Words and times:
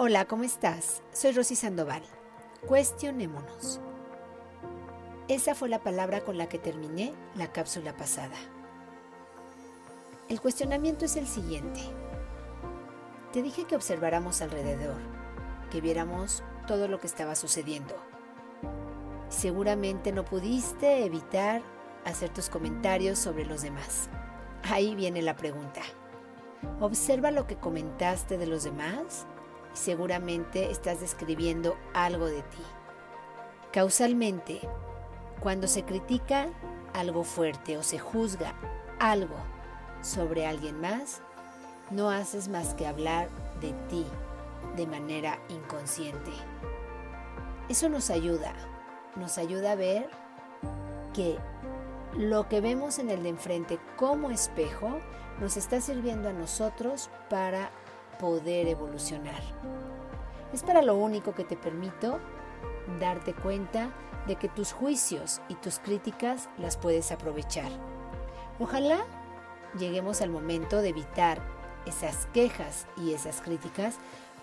Hola, 0.00 0.26
¿cómo 0.26 0.44
estás? 0.44 1.02
Soy 1.12 1.32
Rosy 1.32 1.56
Sandoval. 1.56 2.04
Cuestionémonos. 2.68 3.80
Esa 5.26 5.56
fue 5.56 5.68
la 5.68 5.80
palabra 5.80 6.20
con 6.20 6.38
la 6.38 6.48
que 6.48 6.60
terminé 6.60 7.12
la 7.34 7.50
cápsula 7.50 7.96
pasada. 7.96 8.36
El 10.28 10.40
cuestionamiento 10.40 11.04
es 11.04 11.16
el 11.16 11.26
siguiente. 11.26 11.80
Te 13.32 13.42
dije 13.42 13.64
que 13.64 13.74
observáramos 13.74 14.40
alrededor, 14.40 15.00
que 15.72 15.80
viéramos 15.80 16.44
todo 16.68 16.86
lo 16.86 17.00
que 17.00 17.08
estaba 17.08 17.34
sucediendo. 17.34 17.96
Seguramente 19.30 20.12
no 20.12 20.24
pudiste 20.24 21.04
evitar 21.06 21.60
hacer 22.04 22.28
tus 22.32 22.48
comentarios 22.48 23.18
sobre 23.18 23.44
los 23.44 23.62
demás. 23.62 24.08
Ahí 24.62 24.94
viene 24.94 25.22
la 25.22 25.34
pregunta. 25.34 25.82
Observa 26.78 27.32
lo 27.32 27.48
que 27.48 27.56
comentaste 27.56 28.38
de 28.38 28.46
los 28.46 28.62
demás 28.62 29.26
seguramente 29.78 30.70
estás 30.70 31.00
describiendo 31.00 31.76
algo 31.94 32.26
de 32.26 32.42
ti. 32.42 32.62
Causalmente, 33.72 34.60
cuando 35.40 35.68
se 35.68 35.84
critica 35.84 36.48
algo 36.94 37.24
fuerte 37.24 37.78
o 37.78 37.82
se 37.82 37.98
juzga 37.98 38.54
algo 38.98 39.36
sobre 40.02 40.46
alguien 40.46 40.80
más, 40.80 41.22
no 41.90 42.10
haces 42.10 42.48
más 42.48 42.74
que 42.74 42.86
hablar 42.86 43.28
de 43.60 43.72
ti 43.88 44.04
de 44.76 44.86
manera 44.86 45.38
inconsciente. 45.48 46.30
Eso 47.68 47.88
nos 47.88 48.10
ayuda, 48.10 48.54
nos 49.16 49.38
ayuda 49.38 49.72
a 49.72 49.76
ver 49.76 50.08
que 51.14 51.38
lo 52.16 52.48
que 52.48 52.60
vemos 52.60 52.98
en 52.98 53.10
el 53.10 53.22
de 53.22 53.28
enfrente 53.28 53.78
como 53.96 54.30
espejo 54.30 55.00
nos 55.40 55.56
está 55.56 55.80
sirviendo 55.80 56.28
a 56.28 56.32
nosotros 56.32 57.10
para 57.28 57.70
poder 58.18 58.68
evolucionar. 58.68 59.40
Es 60.52 60.62
para 60.62 60.82
lo 60.82 60.96
único 60.96 61.34
que 61.34 61.44
te 61.44 61.56
permito 61.56 62.18
darte 63.00 63.34
cuenta 63.34 63.90
de 64.26 64.36
que 64.36 64.48
tus 64.48 64.72
juicios 64.72 65.40
y 65.48 65.54
tus 65.54 65.78
críticas 65.78 66.48
las 66.58 66.76
puedes 66.76 67.12
aprovechar. 67.12 67.70
Ojalá 68.58 68.98
lleguemos 69.78 70.20
al 70.20 70.30
momento 70.30 70.80
de 70.82 70.88
evitar 70.88 71.40
esas 71.86 72.26
quejas 72.26 72.86
y 72.96 73.12
esas 73.12 73.40
críticas 73.40 73.96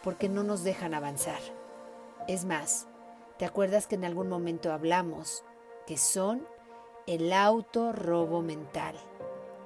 porque 0.03 0.29
no 0.29 0.43
nos 0.43 0.63
dejan 0.63 0.93
avanzar. 0.93 1.39
Es 2.27 2.45
más, 2.45 2.87
¿te 3.37 3.45
acuerdas 3.45 3.87
que 3.87 3.95
en 3.95 4.05
algún 4.05 4.29
momento 4.29 4.71
hablamos 4.71 5.43
que 5.85 5.97
son 5.97 6.47
el 7.07 7.33
auto 7.33 7.91
robo 7.91 8.41
mental? 8.41 8.95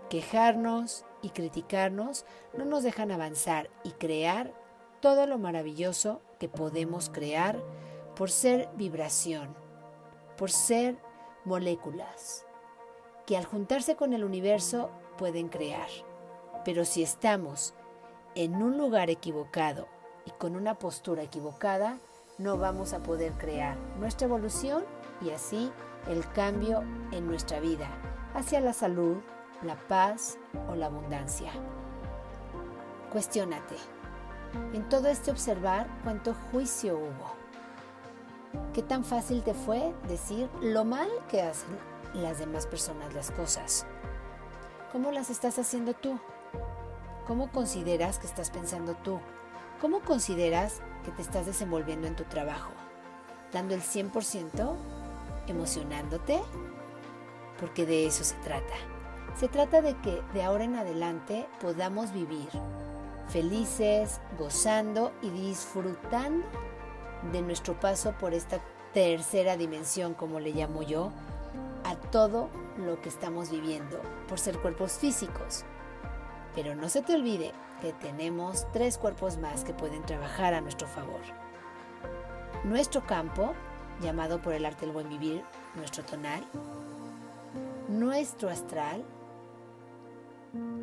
Quejarnos 0.09 1.05
y 1.21 1.29
criticarnos 1.29 2.25
no 2.57 2.65
nos 2.65 2.83
dejan 2.83 3.11
avanzar 3.11 3.69
y 3.83 3.91
crear 3.91 4.53
todo 5.01 5.27
lo 5.27 5.37
maravilloso 5.37 6.21
que 6.39 6.49
podemos 6.49 7.09
crear 7.09 7.61
por 8.15 8.31
ser 8.31 8.69
vibración, 8.75 9.55
por 10.37 10.51
ser 10.51 10.97
moléculas, 11.45 12.45
que 13.25 13.37
al 13.37 13.45
juntarse 13.45 13.95
con 13.95 14.13
el 14.13 14.23
universo 14.23 14.89
pueden 15.17 15.49
crear. 15.49 15.89
Pero 16.65 16.85
si 16.85 17.03
estamos 17.03 17.73
en 18.35 18.61
un 18.61 18.77
lugar 18.77 19.09
equivocado 19.09 19.87
y 20.25 20.31
con 20.31 20.55
una 20.55 20.75
postura 20.77 21.23
equivocada, 21.23 21.97
no 22.37 22.57
vamos 22.57 22.93
a 22.93 23.03
poder 23.03 23.33
crear 23.33 23.77
nuestra 23.99 24.27
evolución 24.27 24.83
y 25.21 25.29
así 25.31 25.71
el 26.07 26.29
cambio 26.31 26.83
en 27.11 27.27
nuestra 27.27 27.59
vida 27.59 27.89
hacia 28.33 28.61
la 28.61 28.73
salud, 28.73 29.17
la 29.63 29.75
paz 29.75 30.37
o 30.69 30.75
la 30.75 30.87
abundancia. 30.87 31.51
Cuestiónate. 33.11 33.75
En 34.73 34.87
todo 34.89 35.07
este 35.07 35.31
observar 35.31 35.87
cuánto 36.03 36.33
juicio 36.51 36.97
hubo. 36.97 37.39
¿Qué 38.73 38.81
tan 38.81 39.03
fácil 39.03 39.43
te 39.43 39.53
fue 39.53 39.93
decir 40.07 40.49
lo 40.61 40.85
mal 40.85 41.09
que 41.29 41.41
hacen 41.41 41.77
las 42.13 42.39
demás 42.39 42.65
personas 42.65 43.13
las 43.13 43.31
cosas? 43.31 43.85
¿Cómo 44.91 45.11
las 45.11 45.29
estás 45.29 45.59
haciendo 45.59 45.93
tú? 45.93 46.19
¿Cómo 47.27 47.51
consideras 47.51 48.17
que 48.17 48.25
estás 48.25 48.49
pensando 48.49 48.95
tú? 48.95 49.19
¿Cómo 49.81 50.01
consideras 50.01 50.81
que 51.05 51.11
te 51.11 51.21
estás 51.21 51.45
desenvolviendo 51.45 52.07
en 52.07 52.15
tu 52.15 52.23
trabajo? 52.23 52.71
¿Dando 53.51 53.75
el 53.75 53.81
100%? 53.81 54.75
¿Emocionándote? 55.47 56.41
Porque 57.59 57.85
de 57.85 58.07
eso 58.07 58.23
se 58.23 58.35
trata. 58.37 58.73
Se 59.39 59.47
trata 59.47 59.81
de 59.81 59.95
que 60.01 60.21
de 60.33 60.43
ahora 60.43 60.65
en 60.65 60.75
adelante 60.75 61.47
podamos 61.61 62.11
vivir 62.11 62.49
felices, 63.29 64.19
gozando 64.37 65.13
y 65.21 65.29
disfrutando 65.29 66.45
de 67.31 67.41
nuestro 67.41 67.79
paso 67.79 68.11
por 68.19 68.33
esta 68.33 68.59
tercera 68.93 69.55
dimensión, 69.55 70.13
como 70.13 70.41
le 70.41 70.51
llamo 70.51 70.81
yo, 70.81 71.13
a 71.85 71.95
todo 71.95 72.49
lo 72.75 72.99
que 72.99 73.07
estamos 73.07 73.49
viviendo 73.49 74.01
por 74.27 74.39
ser 74.39 74.59
cuerpos 74.59 74.97
físicos. 74.97 75.63
Pero 76.53 76.75
no 76.75 76.89
se 76.89 77.01
te 77.01 77.15
olvide 77.15 77.53
que 77.81 77.93
tenemos 77.93 78.67
tres 78.73 78.97
cuerpos 78.97 79.37
más 79.37 79.63
que 79.63 79.73
pueden 79.73 80.03
trabajar 80.03 80.53
a 80.53 80.59
nuestro 80.59 80.85
favor. 80.85 81.21
Nuestro 82.65 83.05
campo, 83.05 83.53
llamado 84.01 84.41
por 84.41 84.51
el 84.51 84.65
arte 84.65 84.85
del 84.85 84.91
buen 84.91 85.07
vivir, 85.07 85.43
nuestro 85.75 86.03
tonal, 86.03 86.43
nuestro 87.87 88.49
astral, 88.49 89.05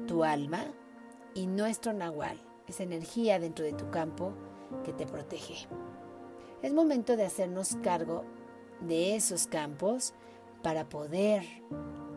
tu 0.06 0.24
alma 0.24 0.64
y 1.34 1.46
nuestro 1.46 1.92
nahual, 1.92 2.40
esa 2.66 2.82
energía 2.82 3.38
dentro 3.38 3.64
de 3.64 3.72
tu 3.72 3.90
campo 3.90 4.32
que 4.84 4.92
te 4.92 5.06
protege. 5.06 5.68
Es 6.62 6.72
momento 6.72 7.16
de 7.16 7.24
hacernos 7.24 7.76
cargo 7.82 8.24
de 8.80 9.16
esos 9.16 9.46
campos 9.46 10.14
para 10.62 10.88
poder 10.88 11.44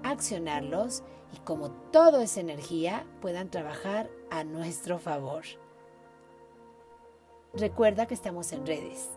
accionarlos 0.03 1.03
y 1.33 1.39
como 1.39 1.71
todo 1.71 2.21
es 2.21 2.37
energía 2.37 3.05
puedan 3.21 3.49
trabajar 3.49 4.09
a 4.31 4.43
nuestro 4.43 4.99
favor. 4.99 5.43
Recuerda 7.53 8.05
que 8.05 8.13
estamos 8.13 8.51
en 8.51 8.65
redes. 8.65 9.09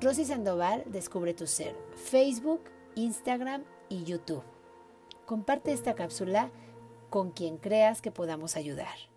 Rosy 0.00 0.24
Sandoval 0.24 0.84
Descubre 0.86 1.34
tu 1.34 1.46
Ser, 1.46 1.76
Facebook, 1.94 2.62
Instagram 2.94 3.64
y 3.88 4.04
YouTube. 4.04 4.42
Comparte 5.26 5.72
esta 5.72 5.94
cápsula 5.94 6.50
con 7.10 7.32
quien 7.32 7.58
creas 7.58 8.00
que 8.00 8.10
podamos 8.10 8.56
ayudar. 8.56 9.09